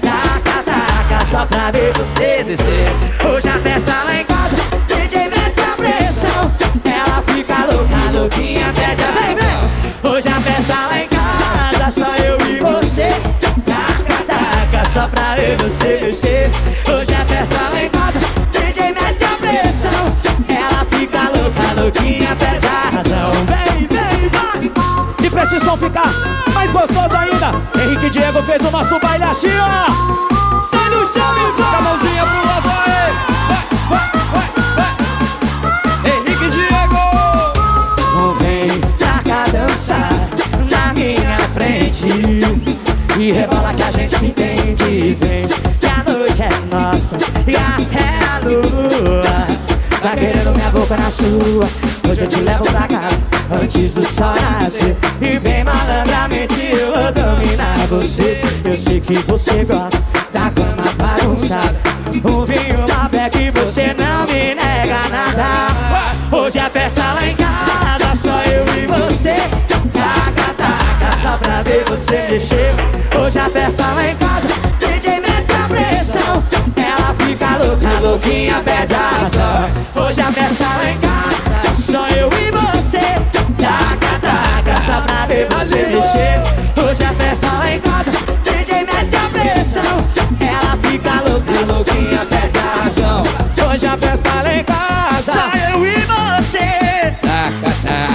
Taca, 0.00 0.62
taca, 0.62 1.24
só 1.26 1.46
pra 1.46 1.70
ver 1.70 1.92
você 1.94 2.44
descer. 2.44 2.92
Hoje 3.26 3.48
a 3.48 3.58
festa 3.58 3.92
lá 4.04 4.16
em 4.16 4.24
casa, 4.24 4.33
pra 15.08 15.34
ver 15.34 15.56
você 15.56 15.98
descer. 15.98 16.50
Hoje 16.88 17.14
a 17.14 17.24
festa 17.24 17.60
lá 17.72 17.82
em 17.82 17.88
casa, 17.90 18.18
DJ 18.50 18.94
mete 18.94 19.24
a 19.24 19.36
pressão. 19.36 20.16
Ela 20.48 20.84
fica 20.90 21.22
louca, 21.30 21.80
louquinha, 21.80 22.36
pede 22.36 22.66
a 22.66 22.90
razão. 22.90 23.30
Vem, 23.46 23.86
vem, 23.86 24.28
vai. 24.28 24.70
E 25.24 25.30
pra 25.30 25.42
esse 25.44 25.60
som 25.60 25.76
ficar 25.76 26.12
mais 26.52 26.70
gostoso 26.72 27.16
ainda, 27.16 27.52
Henrique 27.82 28.10
Diego 28.10 28.42
fez 28.42 28.62
o 28.62 28.70
nosso 28.70 28.98
baile 29.00 29.24
assim, 29.24 29.48
ó. 29.58 29.86
Sai 30.68 30.90
do 30.90 31.06
chão, 31.06 31.34
meu 31.34 31.54
Joga 31.56 31.76
a 31.76 31.82
mãozinha 31.82 32.26
pro 32.26 32.46
lado 32.46 32.70
aí. 32.86 33.12
Vai, 33.88 34.10
vai, 34.32 34.48
vai, 34.76 34.92
vai. 36.02 36.12
Henrique 36.12 36.50
Diego. 36.50 36.74
Vem 38.40 38.80
pra 38.98 39.22
cá 39.22 39.44
dançar 39.50 40.10
na 40.70 40.92
minha 40.94 41.38
frente 41.52 42.06
E 43.18 43.32
rebola 43.32 43.72
que 43.74 43.82
a 43.82 43.90
gente 43.90 44.18
se 44.18 44.26
entende 44.26 44.63
Vem 45.12 45.46
que 45.46 45.86
a 45.86 46.02
noite 46.10 46.42
é 46.42 46.48
nossa 46.74 47.16
e 47.46 47.54
até 47.54 48.24
a 48.24 48.38
lua. 48.38 49.20
Tá 50.00 50.16
querendo 50.16 50.56
minha 50.56 50.70
boca 50.70 50.96
na 50.96 51.10
sua 51.10 51.68
Hoje 52.10 52.22
eu 52.22 52.26
te 52.26 52.40
levo 52.40 52.64
pra 52.64 52.88
casa 52.88 53.20
antes 53.62 53.94
do 53.94 54.02
sol 54.02 54.32
nascer. 54.60 54.96
E 55.20 55.38
bem 55.38 55.62
malandramente 55.62 56.54
eu 56.72 56.94
vou 56.94 57.12
dominar 57.12 57.86
você. 57.88 58.40
Eu 58.64 58.78
sei 58.78 58.98
que 58.98 59.18
você 59.18 59.64
gosta 59.64 60.02
da 60.32 60.50
cama 60.50 60.82
bagunçada. 60.96 61.76
Um 62.24 62.46
vinho 62.46 62.84
Malbec 62.88 63.50
você 63.50 63.94
não 63.94 64.26
me 64.26 64.54
nega 64.54 65.08
nada. 65.10 66.34
Hoje 66.34 66.58
é 66.58 66.70
festa 66.70 67.12
lá 67.12 67.26
em 67.26 67.36
casa, 67.36 68.16
só 68.16 68.42
eu 68.44 68.64
e 68.82 68.86
você. 68.86 69.34
Taca, 69.92 70.54
taca, 70.56 71.16
só 71.22 71.36
pra 71.36 71.62
ver 71.62 71.84
você 71.88 72.26
mexer. 72.30 72.74
Hoje 73.18 73.38
a 73.38 73.50
festa 73.50 73.86
lá 73.92 74.08
em 74.08 74.16
casa, 74.16 74.53
fica 77.34 77.56
louca, 77.56 78.00
louquinha, 78.00 78.60
perde 78.60 78.94
a 78.94 79.08
razão. 79.08 79.70
Hoje 79.96 80.20
a 80.20 80.32
festa 80.32 80.64
lá 80.64 80.90
em 80.90 80.98
casa, 80.98 81.74
só 81.74 82.08
eu 82.08 82.28
e 82.28 82.50
você. 82.50 82.98
Taca, 83.58 84.18
taca, 84.20 84.80
só 84.80 85.00
pra 85.00 85.26
ver 85.26 85.48
você 85.50 85.86
mexer. 85.86 86.40
Hoje 86.76 87.04
a 87.04 87.12
festa 87.14 87.52
lá 87.52 87.72
em 87.72 87.80
casa, 87.80 88.10
DJ 88.44 88.86
mete 88.86 89.16
a 89.16 89.28
pressão. 89.28 89.96
Ela 90.40 90.76
fica 90.82 91.22
louca, 91.28 91.72
louquinha, 91.72 92.26
perde 92.26 92.58
a 92.58 92.84
razão. 92.84 93.22
Hoje 93.68 93.86
a 93.86 93.98
festa 93.98 94.42
lá 94.42 94.54
em 94.54 94.64
casa, 94.64 95.32
só 95.32 95.72
eu 95.72 95.86
e 95.86 95.94
você. 95.94 97.14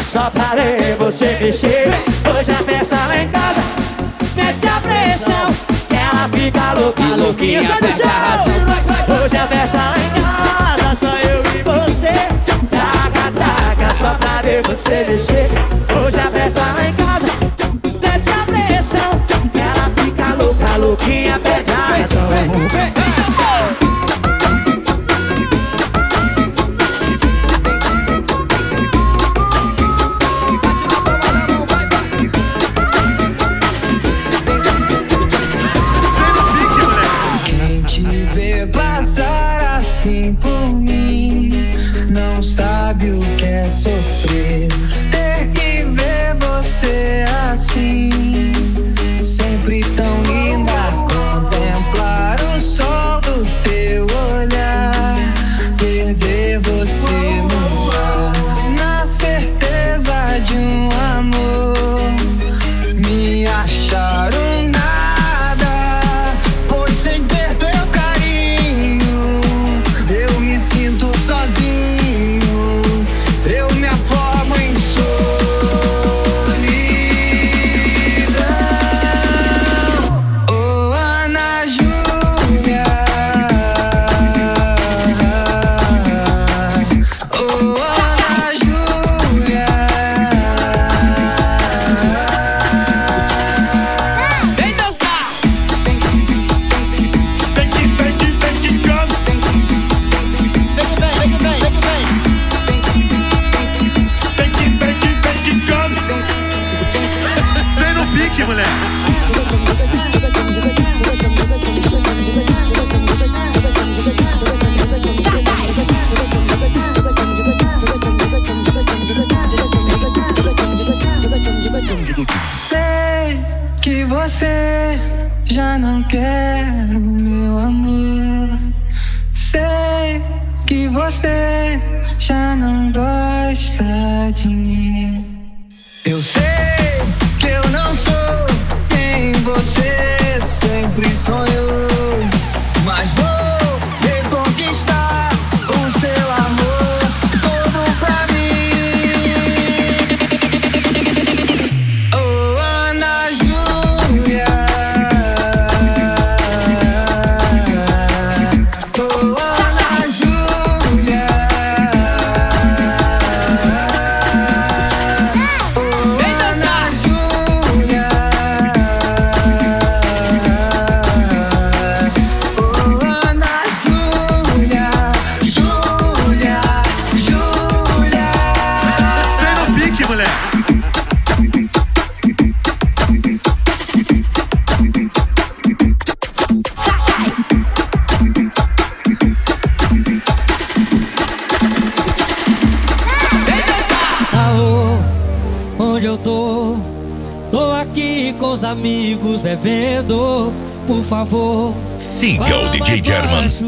Só 0.04 0.30
pra 0.30 0.56
ver 0.56 0.96
você 0.98 1.38
mexer. 1.42 1.90
Hoje 2.26 2.52
a 2.52 2.64
festa 2.64 2.96
lá 3.08 3.18
em 3.18 3.28
casa 3.28 3.62
Mete 4.36 4.68
a 4.68 4.82
pressão 4.82 5.79
Ela 6.20 6.28
fica 6.28 6.74
louca, 6.74 7.16
louquinha, 7.18 7.62
do 7.62 7.88
chão 7.88 9.24
Hoje 9.24 9.38
a 9.38 9.48
festa 9.48 9.78
lá 9.78 9.96
em 9.98 10.10
casa 10.22 10.96
Só 10.96 11.16
eu 11.16 11.42
e 11.56 11.64
você 11.64 12.12
Taca, 12.70 13.32
taca, 13.32 13.94
só 13.94 14.14
pra 14.16 14.42
ver 14.42 14.62
você 14.68 15.06
mexer 15.08 15.48
Hoje 15.96 16.20
a 16.20 16.30
festa 16.30 16.66
lá 16.74 16.90
em 16.90 16.94
casa 16.94 17.32
Mete 18.02 18.30
a 18.32 18.46
pressão 18.46 19.12
Ela 19.56 19.90
fica 19.96 20.36
louca, 20.44 20.76
louquinha, 20.76 21.40
pede 21.40 21.72
a 21.72 21.88
razão 21.88 22.28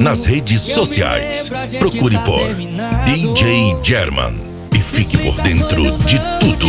nas 0.01 0.25
redes 0.25 0.63
sociais. 0.63 1.49
Procure 1.79 2.15
tá 2.15 2.23
por 2.23 2.55
DJ 3.05 3.77
German 3.83 4.33
e 4.73 4.79
fique 4.79 5.17
por 5.17 5.39
dentro 5.41 5.97
de 5.99 6.19
tudo. 6.39 6.67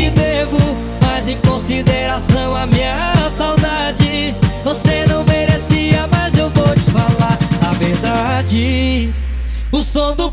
Mas 1.01 1.29
em 1.29 1.37
consideração 1.39 2.55
a 2.55 2.67
minha 2.67 3.15
saudade, 3.31 4.35
você 4.63 5.07
não 5.07 5.25
merecia, 5.25 6.07
mas 6.11 6.37
eu 6.37 6.51
vou 6.51 6.75
te 6.75 6.91
falar 6.91 7.39
a 7.67 7.73
verdade. 7.73 9.11
O 9.71 9.83
som 9.83 10.15
do 10.15 10.31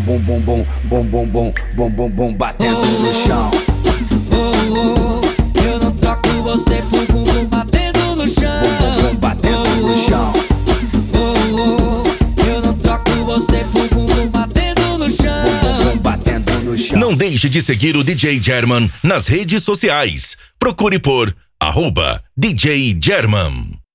chão, 0.00 0.02
bom 0.02 0.18
bom 0.18 0.40
bom, 0.40 0.66
bom 0.84 1.04
bom 1.04 1.26
bom, 1.26 1.52
bom 1.74 1.90
bom 1.90 2.10
bom 2.10 2.32
batendo 2.32 2.80
no 2.80 3.14
chão. 3.14 3.50
Oh, 4.32 5.20
oh, 5.20 5.62
eu 5.62 5.78
não 5.78 5.92
troco 5.92 6.28
você 6.42 6.82
por 6.90 7.06
bum 7.06 7.24
bum 7.24 7.44
batendo 7.46 8.16
no 8.16 8.28
chão. 8.28 8.62
Bum 8.62 9.02
bum 9.02 9.16
batendo 9.16 9.86
no 9.86 9.96
chão. 9.96 10.32
Oh, 11.14 12.02
oh, 12.04 12.44
eu 12.44 12.60
não 12.62 12.74
troco 12.78 13.10
você 13.24 13.64
por 13.72 13.88
bum 13.88 14.06
bum 14.06 14.28
batendo 14.28 14.98
no 14.98 15.10
chão. 15.10 15.44
Bum 15.44 15.84
bum 15.84 15.98
batendo 15.98 16.52
no 16.64 16.78
chão. 16.78 16.98
Não 16.98 17.14
deixe 17.14 17.48
de 17.48 17.62
seguir 17.62 17.96
o 17.96 18.04
DJ 18.04 18.42
German 18.42 18.90
nas 19.02 19.26
redes 19.26 19.62
sociais. 19.62 20.36
Procure 20.58 20.98
por 20.98 21.34
arroba 21.60 22.22
DJ 22.36 22.98
German. 23.00 23.80